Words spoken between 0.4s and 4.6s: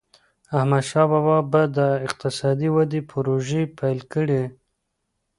احمدشاه بابا به د اقتصادي ودي پروژي پیل کړي.